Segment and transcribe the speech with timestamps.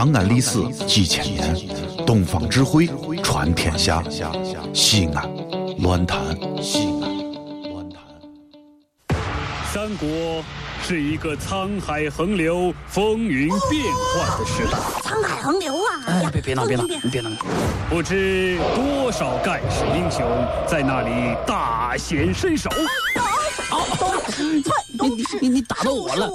[0.00, 1.54] 长安历史几千年，
[2.06, 2.88] 东方智慧
[3.22, 4.02] 传天下。
[4.72, 5.30] 西安，
[5.80, 6.18] 乱谈
[6.62, 8.00] 西安，乱谈。
[9.70, 10.42] 三国
[10.82, 13.84] 是一个沧海横流、风云变
[14.14, 14.78] 幻的时代。
[15.02, 16.00] 沧海横流啊！
[16.06, 17.30] 哎，别别闹，别闹，别闹！
[17.90, 20.26] 不知多少盖世英雄
[20.66, 22.70] 在那里大显身手。
[24.92, 26.30] 你你你你打到我了！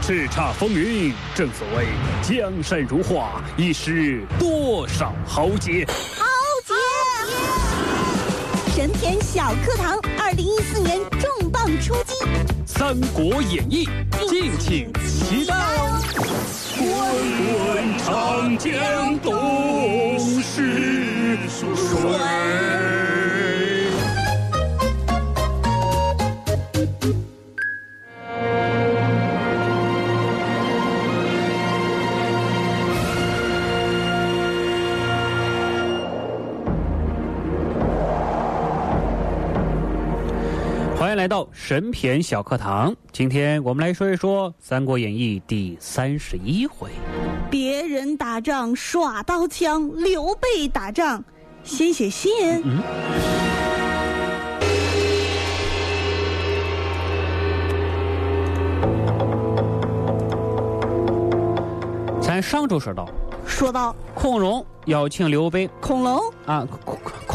[0.00, 1.88] 叱咤风云，正所谓
[2.22, 5.86] 江山如画，一时多少豪杰。
[6.16, 6.24] 豪
[6.66, 6.74] 杰！
[8.74, 12.14] 神田小课堂，二零一四年重磅出击，
[12.64, 13.86] 《三国演义》，
[14.28, 16.00] 敬请期待哦！
[16.78, 16.86] 滚
[17.52, 22.91] 滚长江东逝水。
[41.22, 42.92] 来到神篇小课堂。
[43.12, 46.90] 今天我们来说一说《三国演义》第三十一回。
[47.48, 51.22] 别人打仗耍刀枪，刘备打仗
[51.62, 52.32] 先写信。
[52.64, 52.82] 嗯。
[62.20, 63.08] 咱上周说到。
[63.46, 66.66] 说到孔融邀请刘备，孔融啊，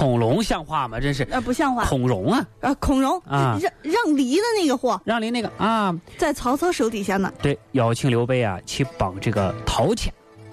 [0.00, 0.98] 孔孔融像话吗？
[0.98, 1.84] 真是啊，不像话。
[1.84, 7.30] 孔融啊，啊，孔融啊，让让梨的那个货，让梨那个啊，在曹操手底下呢。
[7.42, 10.10] 对，邀请刘备啊去帮这个陶谦，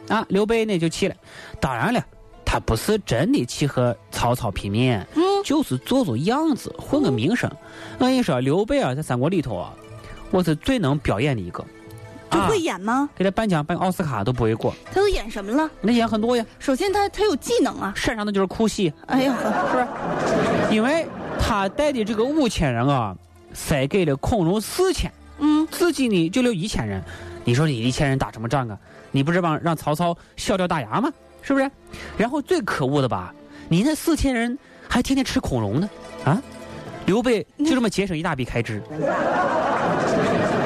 [0.10, 1.16] 啊，刘备呢就去了。
[1.62, 2.06] 当然了，
[2.44, 7.50] 他不是真的去和曹操拼命，嗯，就是做做样子，混个名声。
[8.00, 9.74] 我跟你说，刘备啊，在三国里头啊，
[10.30, 11.64] 我是最能表演的一个。
[12.38, 13.10] 就会演吗？
[13.16, 14.74] 给他颁奖颁奥斯卡都不为过。
[14.92, 15.70] 他都演什么了？
[15.82, 16.46] 那演很多呀。
[16.60, 18.94] 首先他他有技能啊，擅长的就是哭戏。
[19.08, 19.36] 哎呀，
[19.72, 20.76] 是不是？
[20.76, 21.06] 因为
[21.40, 23.16] 他带的这个五千人啊，
[23.54, 27.02] 塞给了孔融四千，嗯，自己呢就留一千人。
[27.44, 28.78] 你说你一千人打什么仗啊？
[29.12, 31.12] 你不是让让曹操笑掉大牙吗？
[31.42, 31.72] 是不是？
[32.18, 33.34] 然后最可恶的吧，
[33.70, 34.58] 你那四千人
[34.90, 35.90] 还天天吃孔融呢，
[36.26, 36.42] 啊？
[37.06, 38.84] 刘备就这么节省一大笔开支，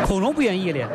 [0.07, 0.89] 孔融不愿意了。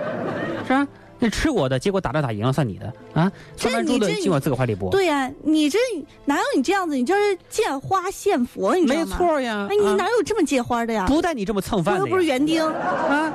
[1.19, 3.31] 那吃我的，结果打仗打赢了算你的啊！
[3.56, 4.91] 上班住的进我自个怀里播。
[4.91, 5.78] 对呀，你这
[6.25, 6.94] 哪有你这样子？
[6.94, 9.06] 你就是见花献佛，你知道吗？
[9.06, 9.66] 没错呀。
[9.71, 11.06] 哎，你哪有这么借花的呀？
[11.06, 12.03] 不带你这么蹭饭的。
[12.03, 13.32] 我又不是园丁啊！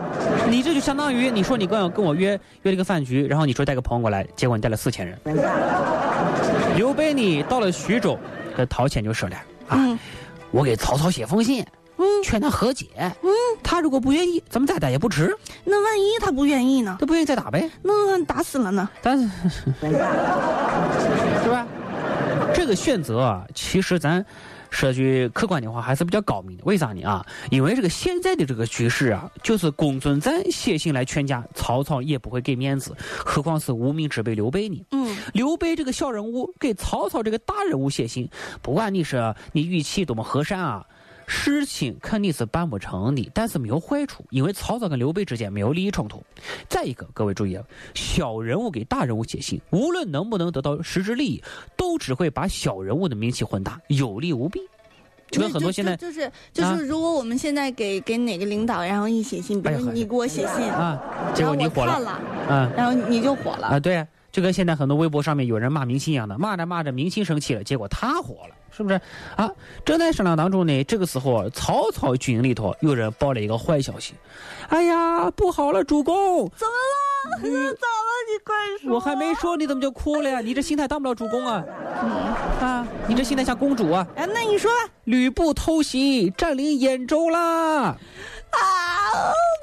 [0.49, 5.17] 你这就相当于你说你跟跟我约约了个饭局，然后你说带个朋友过来，结果你带了四千人。
[6.75, 8.17] 刘备你，到了徐州，
[8.55, 9.35] 跟陶潜就说了
[9.67, 9.99] 啊，
[10.51, 11.65] 我给曹操写封信。
[12.23, 12.87] 劝他和解。
[12.97, 13.29] 嗯，
[13.63, 15.35] 他如果不愿意，咱们再打也不迟。
[15.63, 16.97] 那万一他不愿意呢？
[16.99, 17.69] 他不愿意再打呗。
[17.81, 18.89] 那打死了呢？
[19.01, 19.29] 但是，
[21.43, 21.67] 是吧？
[22.53, 24.25] 这个选择啊，其实咱
[24.69, 26.63] 说句客观的话，还是比较高明的。
[26.65, 27.03] 为啥呢？
[27.03, 34.83] 啊，因为这个现在的这个局势啊，就是公孙瓒写信来劝架，曹操也不会给面子，何况是无名之辈刘备呢？
[34.91, 38.29] 嗯，刘备这个小人物给曹操这个大人物写信，
[38.61, 40.85] 不管你是你语气多么和善啊。
[41.33, 46.21] 事情肯定是办不成的，但是没有坏处，因为曹操跟刘备之间没有利益冲突。
[46.67, 47.57] 再一个，各位注意，
[47.95, 51.43] 小人物给大人物写信，无论能不能得到实质利益，
[51.77, 54.59] 都只会把小人物的名气混大，有利无弊。
[55.29, 61.01] 就跟很多现在就是就是，如果我们现在给给哪个领导，然后一写信，比如你给我写信啊，
[61.33, 68.55] 结果你火了，嗯，然后你就火了啊，对，就跟现在很多微博上面有人骂明星一样的，骂着骂着明星生气了，结果他火了。
[68.73, 68.99] 是不是
[69.35, 69.51] 啊？
[69.83, 70.81] 正在商量当中呢。
[70.85, 74.13] 这个时候，曹操军营里头有人报了一个坏消息。
[74.69, 76.49] 哎呀，不好了，主公！
[76.55, 77.35] 怎么了？
[77.43, 77.75] 怎么了？
[78.29, 78.95] 你快说！
[78.95, 80.39] 我还没说，你怎么就哭了呀？
[80.39, 81.61] 你这心态当不了主公啊！
[82.61, 84.07] 啊，你这心态像公主啊！
[84.15, 84.71] 哎，那你说，
[85.03, 87.39] 吕布偷袭占领兖州啦！
[87.89, 87.97] 啊，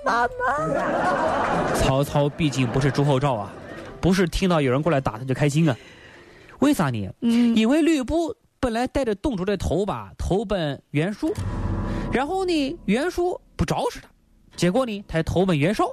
[0.04, 1.72] 妈妈！
[1.80, 3.50] 曹操毕竟不是朱厚照啊，
[4.00, 5.76] 不是听到有人过来打他就开心啊？
[6.60, 7.08] 为啥呢？
[7.20, 8.34] 嗯，因为吕布。
[8.60, 11.32] 本来带着董卓的头吧投奔袁术，
[12.10, 14.08] 然后呢袁术不招使他，
[14.56, 15.84] 结果呢他投奔袁绍，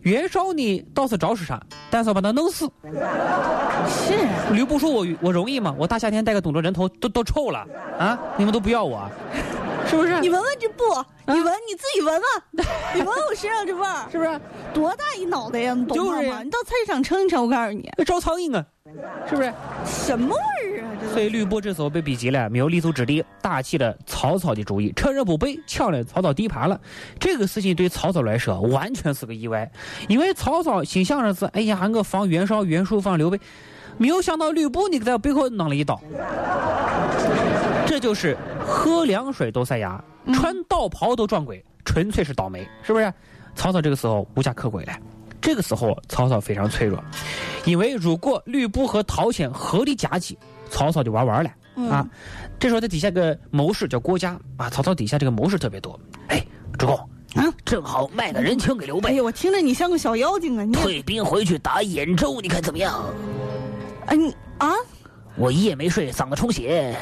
[0.00, 1.60] 袁绍呢倒是招使他，
[1.90, 2.66] 但是要把他弄死。
[3.86, 4.14] 是
[4.54, 5.76] 吕布说我我容易吗？
[5.78, 7.66] 我大夏天带个董卓人头都都臭了
[7.98, 8.18] 啊！
[8.38, 9.06] 你们都不要我，
[9.88, 10.20] 是不是？
[10.20, 10.82] 你闻闻这布，
[11.26, 14.40] 你闻你自己闻闻， 你闻我身上这味儿，是不是？
[14.74, 15.74] 多大一脑袋呀？
[15.74, 16.42] 你懂吗？
[16.42, 18.64] 你到菜市场称一称，我告诉你，招苍蝇啊，
[19.28, 19.52] 是不是？
[19.84, 20.86] 什么味儿啊？
[21.12, 26.80] 所以吕布这时候被逼急了，没有立足之地，打起了曹操的主意，趁人不备抢了曹操地盘了。
[27.18, 29.70] 这个事情对曹操来说完全是个意外，
[30.08, 33.38] 因为曹操心想着是：哎呀，我防袁绍、袁术防刘备，
[33.98, 36.00] 没有想到吕布你给在背后弄了一刀，
[37.86, 38.36] 这就是
[38.66, 40.02] 喝凉水都塞牙，
[40.34, 43.12] 穿道袍都撞鬼，纯粹是倒霉，是不是？
[43.54, 44.92] 曹操这个时候无家可归了，
[45.40, 47.02] 这个时候曹操非常脆弱，
[47.64, 50.36] 因为如果吕布和陶谦合力夹击，
[50.68, 51.50] 曹操就玩完了、
[51.90, 52.06] 啊。
[52.58, 55.98] 这时候他底下个谋士叫郭嘉啊，曹操底下这个谋士特别多。
[56.28, 56.44] 哎，
[56.78, 56.96] 主公
[57.34, 60.64] 啊，正好卖个人情给刘备，哎呀，我听着你像个小妖精啊！
[60.64, 63.04] 你退兵回去打兖州，你看怎么样？
[64.06, 64.72] 哎你啊，
[65.36, 66.94] 我一夜没睡，嗓子充血。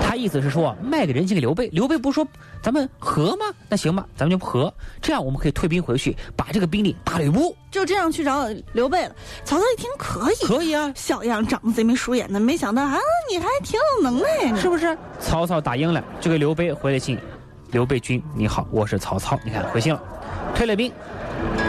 [0.00, 2.26] 他意思是说卖个人情给刘备，刘备不是说
[2.62, 3.46] 咱们和吗？
[3.68, 7.56] 那行吧，咱们就和，这样我们可以退兵回去，把这个兵力打吕布。
[7.70, 9.14] 就这样去找刘备了。
[9.44, 12.98] 曹操一听可以，可以啊，小样长得贼眉鼠眼的，没想到啊，
[13.30, 14.96] 你还挺有能耐呢，是不是？
[15.18, 17.18] 曹操打赢了，就给刘备回了信。
[17.70, 20.02] 刘备君你好，我是曹操，你看回信了，
[20.54, 20.92] 退了兵。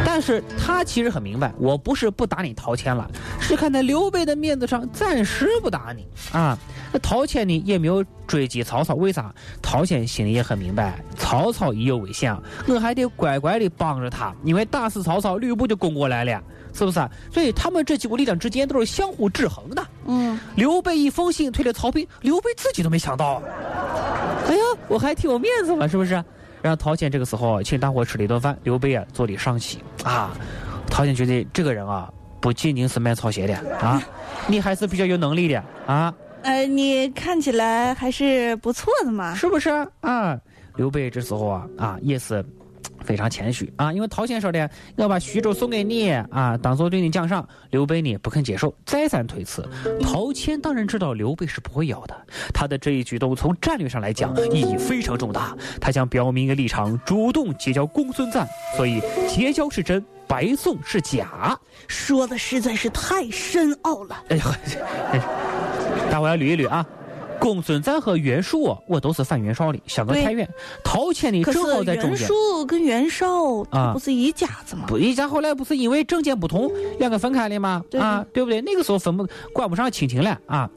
[0.06, 3.10] 但是他其实很明白，我不是不打你陶谦了，
[3.44, 6.58] 是看在刘备的面子上，暂时不打你啊。
[6.92, 9.34] 那陶谦呢也没有追击曹操，为啥？
[9.62, 12.36] 陶谦心里也很明白，曹操已有危险，
[12.68, 16.42] 我还得乖乖的帮着他，因为打死曹操，吕布就攻过来了，
[16.74, 17.10] 是不是？
[17.32, 19.86] 所以他们这几股力量之间都是相互制衡的。
[20.06, 23.42] 嗯，刘备一封信推了曹兵，刘备自己都没想到，
[24.48, 26.14] 哎呀，我还挺有面子嘛，是不是？
[26.62, 30.32] 然后陶谦这个时候请大伙吃了一顿饭，刘备啊坐立上席啊。
[30.90, 32.10] 陶谦觉得这个人啊
[32.44, 34.04] 不仅仅是卖草鞋的啊，
[34.48, 39.34] 你还是比较有能力的啊，呃，你看起来还是不错的嘛。
[39.34, 39.70] 是不是
[40.02, 40.38] 啊？
[40.76, 42.44] 刘备这时候啊啊也是
[43.06, 47.48] 非常谦虚啊，因为陶谦说的要把徐州送给你啊，当做对你奖赏。
[47.70, 49.66] 刘备呢不肯接受，再三推辞。
[50.02, 61.56] 陶谦当然知道刘备是不会要的，他的这一举动从战略上来讲意义非常重大，他想表明一个立场，主动结交公孙瓒，所以结交是真，白送是假。
[61.88, 64.24] 说的实在是太深奥了。
[64.30, 64.46] 哎呀，
[66.10, 66.84] 大伙要捋一捋啊。
[67.40, 70.50] 公孙瓒和袁术啊，我都是反袁绍的，相隔太远。
[70.84, 72.20] 陶谦呢，可正好在中间。
[72.22, 73.28] 袁术跟袁绍
[73.70, 74.86] 啊他不是一家子吗？
[74.88, 77.84] 不，一家后来不是因为政见不同，两个分开了吗？
[78.00, 78.60] 啊，对不对？
[78.62, 80.68] 那个时候分不管不上亲情了啊，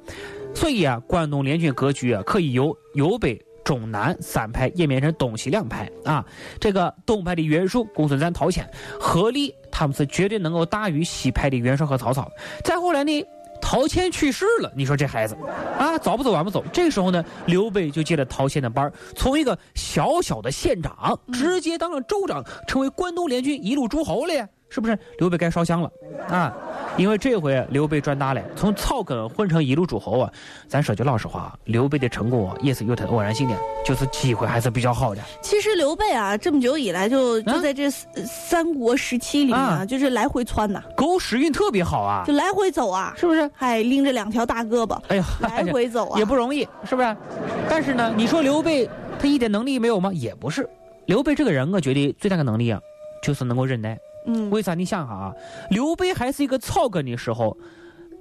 [0.55, 6.25] 所以啊，关东联军格局啊，可以由由北、中南三派演变成东西两派啊。
[6.59, 8.67] 这个东派的袁术、公孙瓒、陶谦
[8.99, 12.31] 合力，他们是绝对能够大于西派的袁绍和曹操。
[12.65, 13.27] 再后来呢？
[13.59, 15.35] 陶谦去世了，你说这孩子，
[15.79, 16.63] 啊，早不走晚不走。
[16.73, 24.99] 这个时候呢，刘备就接了陶谦的班儿从一个小小的县长，直接当了州长，成为关东联军一路诸侯了呀，是不是？
[25.19, 25.91] 刘备该烧香了
[26.29, 26.55] 啊！
[26.97, 30.33] 因为这回刘备赚大了，从草根混成一路诸侯啊。
[30.69, 35.23] 咱说句老实话，刘备的成功啊，也是有他的偶然性的，就是机会还是比较好的。
[35.43, 43.49] 其实刘备啊，这么久以来就就啊在这三三国时期里面啊，啊就是来回窜呐、狗屎运特别好啊就，来回走啊，是不是？
[43.55, 46.25] 还拎着两条大胳膊哎呀，来回走啊也。
[46.27, 47.17] 不容易，是不是？
[47.69, 48.89] 但是呢，你说刘备
[49.19, 50.11] 他一点能力没有吗？
[50.13, 50.69] 也不是。
[51.07, 52.81] 刘备这个人，我觉得最大的能力啊，
[53.23, 53.97] 就是能够忍耐。
[54.27, 54.75] 嗯，为啥？
[54.75, 55.35] 你想哈啊，
[55.71, 57.57] 刘备还是一个草根的时候，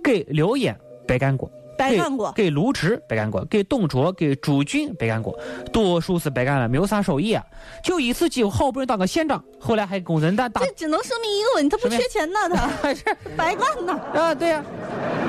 [0.03, 0.75] 给刘焉
[1.07, 2.31] 白干过，白干过。
[2.31, 5.37] 给给卢植白干过，给董卓、给朱俊白干过，
[5.73, 7.43] 多数是白干了，没有啥收益啊。
[7.83, 13.03] 就一次机会，好不容易当个县长，后来还公孙瓒打这只能说明一个问题，他不缺钱呐，他还 是
[13.35, 13.99] 白干呐。
[14.13, 14.63] 啊，对呀、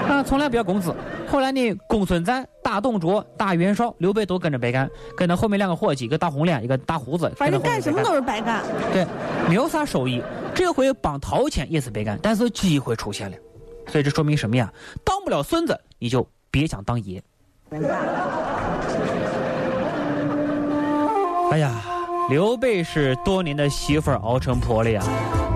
[0.09, 0.95] 啊，从来不要工资。
[1.29, 8.63] 后来呢，公孙瓒打董卓、打袁绍，刘备都跟着白干，跟着后面两个伙计，一个大红脸，一个大胡子，反正干什么都是白干。
[8.93, 9.05] 对，
[9.49, 10.23] 没有啥收益。
[10.57, 13.37] 这回帮陶谦也是白干，但是机会出现了，
[13.89, 14.73] 所以这说明什么呀？
[15.05, 17.23] 当不了孙子，你就别想当爷。
[21.51, 21.75] 哎呀，
[22.31, 25.05] 刘备是多年的媳妇儿熬成婆了呀，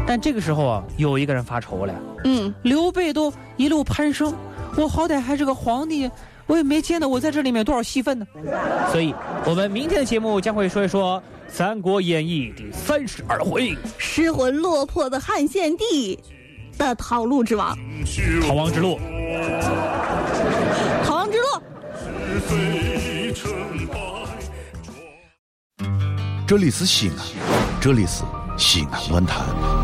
[0.06, 1.94] 但这个时候啊，有一个人发愁了。
[2.24, 4.34] 嗯，刘备都一路攀升，
[4.76, 6.10] 我好歹还是个皇帝，
[6.50, 8.26] 我也没见到我在这里面多少戏份呢。
[8.90, 9.14] 所以，
[9.44, 11.16] 我们明天的节目将会说一说
[11.48, 16.18] 《三国演义》第三十二回失魂落魄的汉献帝
[16.76, 17.78] 的逃路之王，
[18.42, 18.98] 逃亡之路。
[21.04, 21.44] 逃亡之路。
[26.48, 27.16] 这里是西安，
[27.80, 28.24] 这里是
[28.58, 29.79] 西安论坛。